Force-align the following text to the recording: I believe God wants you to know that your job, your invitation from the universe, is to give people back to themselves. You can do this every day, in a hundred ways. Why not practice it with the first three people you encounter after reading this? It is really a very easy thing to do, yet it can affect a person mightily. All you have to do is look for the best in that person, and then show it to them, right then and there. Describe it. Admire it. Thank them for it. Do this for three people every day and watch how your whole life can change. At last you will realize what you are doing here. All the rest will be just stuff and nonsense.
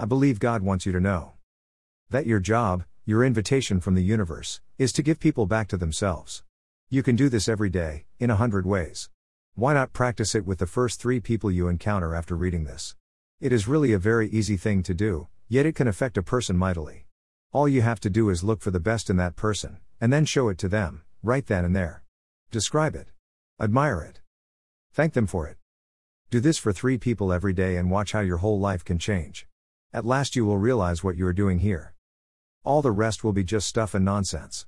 I 0.00 0.06
believe 0.06 0.40
God 0.40 0.62
wants 0.62 0.86
you 0.86 0.92
to 0.92 0.98
know 0.98 1.32
that 2.08 2.24
your 2.24 2.40
job, 2.40 2.84
your 3.04 3.22
invitation 3.22 3.80
from 3.80 3.94
the 3.94 4.02
universe, 4.02 4.62
is 4.78 4.94
to 4.94 5.02
give 5.02 5.20
people 5.20 5.44
back 5.44 5.68
to 5.68 5.76
themselves. 5.76 6.42
You 6.88 7.02
can 7.02 7.16
do 7.16 7.28
this 7.28 7.50
every 7.50 7.68
day, 7.68 8.06
in 8.18 8.30
a 8.30 8.36
hundred 8.36 8.64
ways. 8.64 9.10
Why 9.56 9.74
not 9.74 9.92
practice 9.92 10.34
it 10.34 10.46
with 10.46 10.58
the 10.58 10.66
first 10.66 11.02
three 11.02 11.20
people 11.20 11.50
you 11.50 11.68
encounter 11.68 12.14
after 12.14 12.34
reading 12.34 12.64
this? 12.64 12.96
It 13.42 13.52
is 13.52 13.68
really 13.68 13.92
a 13.92 13.98
very 13.98 14.30
easy 14.30 14.56
thing 14.56 14.82
to 14.84 14.94
do, 14.94 15.28
yet 15.48 15.66
it 15.66 15.74
can 15.74 15.86
affect 15.86 16.16
a 16.16 16.22
person 16.22 16.56
mightily. 16.56 17.04
All 17.52 17.68
you 17.68 17.82
have 17.82 18.00
to 18.00 18.08
do 18.08 18.30
is 18.30 18.42
look 18.42 18.62
for 18.62 18.70
the 18.70 18.80
best 18.80 19.10
in 19.10 19.18
that 19.18 19.36
person, 19.36 19.80
and 20.00 20.10
then 20.10 20.24
show 20.24 20.48
it 20.48 20.56
to 20.60 20.68
them, 20.68 21.02
right 21.22 21.46
then 21.46 21.62
and 21.62 21.76
there. 21.76 22.04
Describe 22.50 22.94
it. 22.94 23.08
Admire 23.60 24.00
it. 24.00 24.20
Thank 24.94 25.12
them 25.12 25.26
for 25.26 25.46
it. 25.46 25.58
Do 26.30 26.40
this 26.40 26.56
for 26.56 26.72
three 26.72 26.96
people 26.96 27.34
every 27.34 27.52
day 27.52 27.76
and 27.76 27.90
watch 27.90 28.12
how 28.12 28.20
your 28.20 28.38
whole 28.38 28.58
life 28.58 28.82
can 28.82 28.98
change. 28.98 29.46
At 29.92 30.06
last 30.06 30.36
you 30.36 30.44
will 30.44 30.58
realize 30.58 31.02
what 31.02 31.16
you 31.16 31.26
are 31.26 31.32
doing 31.32 31.58
here. 31.58 31.94
All 32.62 32.80
the 32.80 32.92
rest 32.92 33.24
will 33.24 33.32
be 33.32 33.42
just 33.42 33.66
stuff 33.66 33.92
and 33.92 34.04
nonsense. 34.04 34.66